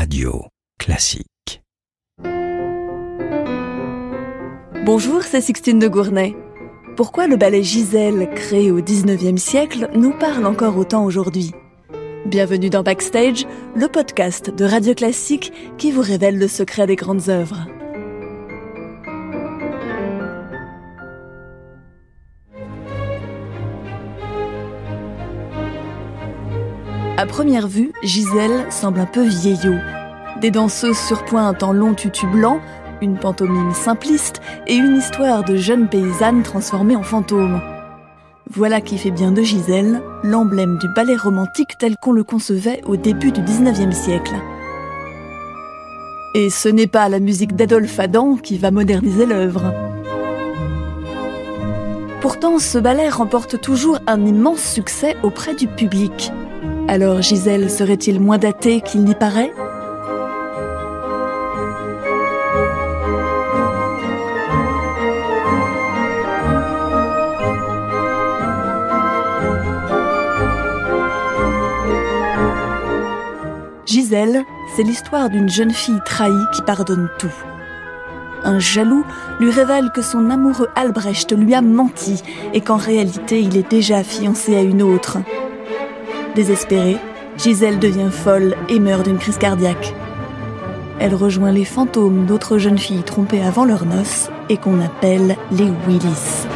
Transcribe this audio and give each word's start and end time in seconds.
Radio 0.00 0.46
Classique. 0.78 1.62
Bonjour, 4.86 5.22
c'est 5.22 5.42
Sixtine 5.42 5.78
de 5.78 5.88
Gournay. 5.88 6.34
Pourquoi 6.96 7.26
le 7.26 7.36
ballet 7.36 7.62
Gisèle, 7.62 8.30
créé 8.34 8.70
au 8.70 8.80
19e 8.80 9.36
siècle, 9.36 9.90
nous 9.94 10.16
parle 10.18 10.46
encore 10.46 10.78
autant 10.78 11.04
aujourd'hui? 11.04 11.50
Bienvenue 12.24 12.70
dans 12.70 12.82
Backstage, 12.82 13.44
le 13.76 13.88
podcast 13.88 14.48
de 14.48 14.64
Radio 14.64 14.94
Classique 14.94 15.52
qui 15.76 15.92
vous 15.92 16.00
révèle 16.00 16.38
le 16.38 16.48
secret 16.48 16.86
des 16.86 16.96
grandes 16.96 17.28
œuvres. 17.28 17.66
À 27.20 27.26
première 27.26 27.68
vue, 27.68 27.92
Gisèle 28.02 28.64
semble 28.70 28.98
un 28.98 29.04
peu 29.04 29.22
vieillot. 29.22 29.76
Des 30.40 30.50
danseuses 30.50 30.96
surpointent 30.96 31.62
en 31.62 31.70
long 31.70 31.92
tutu 31.92 32.26
blanc, 32.26 32.60
une 33.02 33.18
pantomime 33.18 33.74
simpliste 33.74 34.40
et 34.66 34.74
une 34.74 34.96
histoire 34.96 35.44
de 35.44 35.54
jeune 35.54 35.86
paysanne 35.86 36.42
transformée 36.42 36.96
en 36.96 37.02
fantôme. 37.02 37.60
Voilà 38.48 38.80
qui 38.80 38.96
fait 38.96 39.10
bien 39.10 39.32
de 39.32 39.42
Gisèle 39.42 40.00
l'emblème 40.22 40.78
du 40.78 40.88
ballet 40.96 41.14
romantique 41.14 41.76
tel 41.78 41.94
qu'on 42.00 42.12
le 42.12 42.24
concevait 42.24 42.80
au 42.86 42.96
début 42.96 43.32
du 43.32 43.42
19e 43.42 43.92
siècle. 43.92 44.36
Et 46.34 46.48
ce 46.48 46.70
n'est 46.70 46.86
pas 46.86 47.10
la 47.10 47.20
musique 47.20 47.54
d'Adolphe 47.54 48.00
Adam 48.00 48.36
qui 48.36 48.56
va 48.56 48.70
moderniser 48.70 49.26
l'œuvre. 49.26 49.74
Pourtant, 52.22 52.58
ce 52.58 52.78
ballet 52.78 53.10
remporte 53.10 53.60
toujours 53.60 53.98
un 54.06 54.24
immense 54.24 54.62
succès 54.62 55.18
auprès 55.22 55.54
du 55.54 55.66
public. 55.66 56.32
Alors 56.92 57.22
Gisèle 57.22 57.70
serait-il 57.70 58.18
moins 58.18 58.36
daté 58.36 58.80
qu'il 58.80 59.04
n'y 59.04 59.14
paraît? 59.14 59.52
Gisèle, 73.86 74.42
c'est 74.74 74.82
l'histoire 74.82 75.30
d'une 75.30 75.48
jeune 75.48 75.70
fille 75.70 76.00
trahie 76.04 76.32
qui 76.52 76.62
pardonne 76.62 77.08
tout. 77.20 77.28
Un 78.42 78.58
jaloux 78.58 79.04
lui 79.38 79.52
révèle 79.52 79.92
que 79.94 80.02
son 80.02 80.28
amoureux 80.28 80.68
Albrecht 80.74 81.30
lui 81.38 81.54
a 81.54 81.62
menti 81.62 82.24
et 82.52 82.60
qu'en 82.60 82.78
réalité 82.78 83.40
il 83.40 83.56
est 83.56 83.70
déjà 83.70 84.02
fiancé 84.02 84.56
à 84.56 84.62
une 84.62 84.82
autre. 84.82 85.18
Désespérée, 86.34 86.98
Gisèle 87.36 87.78
devient 87.78 88.10
folle 88.10 88.54
et 88.68 88.78
meurt 88.78 89.04
d'une 89.04 89.18
crise 89.18 89.38
cardiaque. 89.38 89.94
Elle 91.00 91.14
rejoint 91.14 91.50
les 91.50 91.64
fantômes 91.64 92.26
d'autres 92.26 92.58
jeunes 92.58 92.78
filles 92.78 93.02
trompées 93.02 93.42
avant 93.42 93.64
leur 93.64 93.84
noces 93.84 94.30
et 94.48 94.56
qu'on 94.56 94.80
appelle 94.80 95.36
les 95.50 95.70
Willis. 95.88 96.46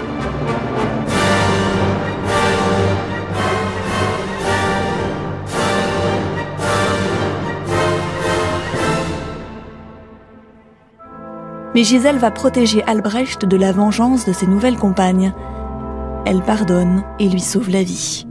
Mais 11.74 11.82
Gisèle 11.82 12.18
va 12.18 12.30
protéger 12.30 12.84
Albrecht 12.84 13.44
de 13.44 13.56
la 13.56 13.72
vengeance 13.72 14.24
de 14.24 14.32
ses 14.32 14.46
nouvelles 14.46 14.78
compagnes. 14.78 15.32
Elle 16.24 16.42
pardonne 16.42 17.02
et 17.18 17.28
lui 17.28 17.40
sauve 17.40 17.70
la 17.70 17.82
vie. 17.82 18.24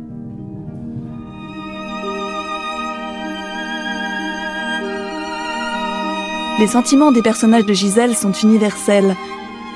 Les 6.59 6.67
sentiments 6.67 7.11
des 7.11 7.23
personnages 7.23 7.65
de 7.65 7.73
Gisèle 7.73 8.15
sont 8.15 8.31
universels. 8.31 9.15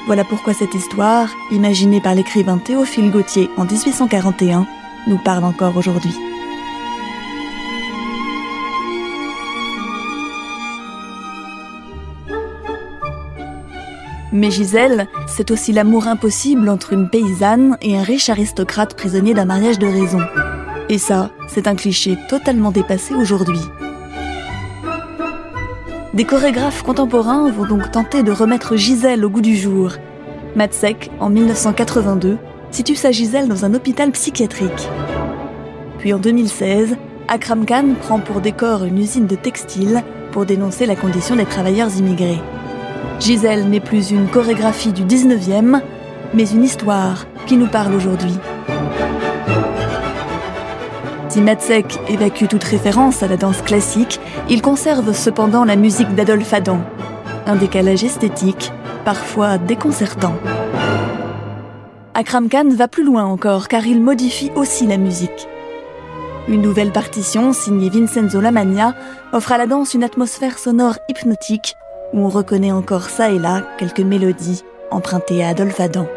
Voilà 0.06 0.24
pourquoi 0.24 0.54
cette 0.54 0.76
histoire, 0.76 1.28
imaginée 1.52 2.00
par 2.00 2.14
l'écrivain 2.14 2.60
Théophile 2.60 3.10
Gautier 3.10 3.50
en 3.58 3.66
1841, 3.66 4.68
nous 5.08 5.18
parle 5.18 5.44
encore 5.44 5.76
aujourd'hui. 5.76 6.14
Mais 14.32 14.52
Gisèle, 14.52 15.08
c'est 15.28 15.50
aussi 15.50 15.74
l'amour 15.74 16.08
impossible 16.08 16.70
entre 16.70 16.94
une 16.94 17.10
paysanne 17.10 17.76
et 17.82 17.98
un 17.98 18.04
riche 18.04 18.30
aristocrate 18.30 18.96
prisonnier 18.96 19.34
d'un 19.34 19.46
mariage 19.46 19.80
de 19.80 19.88
raison. 19.88 20.22
Et 20.90 21.00
ça, 21.00 21.32
c'est 21.48 21.68
un 21.68 21.76
cliché 21.76 22.18
totalement 22.30 22.72
dépassé 22.72 23.16
aujourd'hui. 23.16 23.60
Des 26.18 26.26
chorégraphes 26.26 26.82
contemporains 26.82 27.52
vont 27.52 27.68
donc 27.68 27.92
tenter 27.92 28.24
de 28.24 28.32
remettre 28.32 28.76
Gisèle 28.76 29.24
au 29.24 29.30
goût 29.30 29.40
du 29.40 29.56
jour. 29.56 29.92
Matsek, 30.56 31.12
en 31.20 31.30
1982, 31.30 32.40
situe 32.72 32.96
sa 32.96 33.12
Gisèle 33.12 33.48
dans 33.48 33.66
un 33.66 33.76
hôpital 33.76 34.10
psychiatrique. 34.10 34.90
Puis 36.00 36.14
en 36.14 36.18
2016, 36.18 36.96
Akram 37.28 37.68
Khan 37.68 37.90
prend 38.02 38.20
pour 38.20 38.42
décor 38.42 38.84
une 38.84 38.98
usine 38.98 39.28
de 39.28 39.36
textile 39.36 40.02
pour 40.32 40.48
dénoncer 40.48 40.88
la 40.88 40.96
condition 40.96 41.36
des 41.36 41.46
travailleurs 41.46 41.96
immigrés. 41.96 42.42
Gisèle 43.20 43.70
n'est 43.70 43.80
plus 43.80 44.10
une 44.10 44.28
chorégraphie 44.28 44.94
du 44.94 45.04
19e, 45.04 45.82
mais 46.34 46.50
une 46.50 46.64
histoire 46.64 47.28
qui 47.46 47.58
nous 47.58 47.68
parle 47.68 47.94
aujourd'hui. 47.94 48.34
Si 51.38 51.44
Matzek 51.44 52.00
évacue 52.10 52.48
toute 52.48 52.64
référence 52.64 53.22
à 53.22 53.28
la 53.28 53.38
danse 53.38 53.62
classique, 53.62 54.20
il 54.50 54.64
conserve 54.64 55.14
cependant 55.14 55.66
la 55.66 55.76
musique 55.76 56.16
d'Adolphe 56.16 56.52
Adam, 56.52 56.80
un 57.46 57.56
décalage 57.56 58.04
esthétique 58.04 58.72
parfois 59.06 59.60
déconcertant. 59.60 60.34
Akram 62.16 62.50
Khan 62.50 62.70
va 62.76 62.88
plus 62.88 63.04
loin 63.04 63.24
encore 63.24 63.68
car 63.68 63.86
il 63.86 64.02
modifie 64.02 64.50
aussi 64.56 64.88
la 64.88 64.98
musique. 64.98 65.48
Une 66.48 66.64
nouvelle 66.64 66.92
partition 66.92 67.54
signée 67.54 67.92
Vincenzo 67.92 68.42
Lamagna 68.42 68.96
offre 69.32 69.52
à 69.52 69.60
la 69.60 69.68
danse 69.68 69.94
une 69.94 70.04
atmosphère 70.04 70.58
sonore 70.58 70.98
hypnotique 71.08 71.76
où 72.14 72.22
on 72.26 72.30
reconnaît 72.30 72.72
encore 72.72 73.12
ça 73.12 73.30
et 73.30 73.38
là 73.38 73.62
quelques 73.78 74.00
mélodies 74.00 74.64
empruntées 74.90 75.44
à 75.44 75.50
Adolphe 75.50 75.82
Adam. 75.82 76.08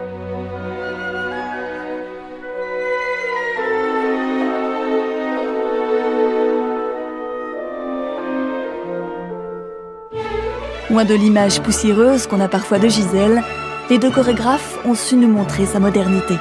Loin 10.91 11.05
de 11.05 11.15
l'image 11.15 11.61
poussiéreuse 11.61 12.27
qu'on 12.27 12.41
a 12.41 12.49
parfois 12.49 12.81
de 12.81 12.89
Gisèle, 12.89 13.45
les 13.91 13.99
deux 13.99 14.11
chorégraphes 14.11 14.77
ont 14.85 14.97
su 14.97 15.15
nous 15.15 15.29
montrer 15.29 15.65
sa 15.65 15.79
modernité. 15.79 16.35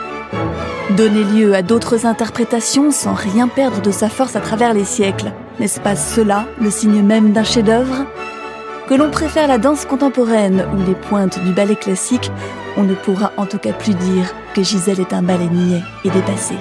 Donner 0.97 1.23
lieu 1.23 1.53
à 1.53 1.61
d'autres 1.61 2.07
interprétations 2.07 2.89
sans 2.89 3.13
rien 3.13 3.47
perdre 3.47 3.79
de 3.79 3.91
sa 3.91 4.09
force 4.09 4.35
à 4.35 4.39
travers 4.39 4.73
les 4.73 4.85
siècles, 4.85 5.33
n'est-ce 5.59 5.79
pas 5.79 5.95
cela 5.95 6.47
le 6.59 6.71
signe 6.71 7.03
même 7.03 7.31
d'un 7.31 7.43
chef-d'œuvre? 7.43 8.05
Que 8.87 8.95
l'on 8.95 9.11
préfère 9.11 9.47
la 9.47 9.59
danse 9.59 9.85
contemporaine 9.85 10.65
ou 10.73 10.83
les 10.83 10.95
pointes 10.95 11.37
du 11.43 11.51
ballet 11.51 11.75
classique, 11.75 12.31
on 12.75 12.81
ne 12.81 12.95
pourra 12.95 13.31
en 13.37 13.45
tout 13.45 13.59
cas 13.59 13.73
plus 13.73 13.93
dire 13.93 14.33
que 14.55 14.63
Gisèle 14.63 14.99
est 14.99 15.13
un 15.13 15.21
ballet 15.21 15.49
niais 15.51 15.83
et 16.03 16.09
dépassé. 16.09 16.55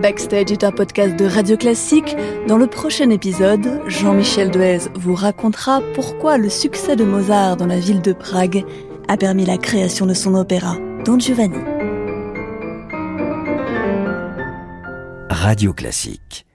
Backstage 0.00 0.50
est 0.50 0.64
un 0.64 0.72
podcast 0.72 1.14
de 1.16 1.26
Radio 1.26 1.58
Classique. 1.58 2.16
Dans 2.48 2.56
le 2.56 2.66
prochain 2.66 3.10
épisode, 3.10 3.82
Jean-Michel 3.86 4.50
Duez 4.50 4.78
vous 4.94 5.14
racontera 5.14 5.82
pourquoi 5.94 6.38
le 6.38 6.48
succès 6.48 6.96
de 6.96 7.04
Mozart 7.04 7.58
dans 7.58 7.66
la 7.66 7.78
ville 7.78 8.00
de 8.00 8.14
Prague 8.14 8.64
a 9.08 9.18
permis 9.18 9.44
la 9.44 9.58
création 9.58 10.06
de 10.06 10.14
son 10.14 10.34
opéra 10.34 10.76
Don 11.04 11.18
Giovanni. 11.18 11.58
Radio 15.28 15.74
Classique. 15.74 16.46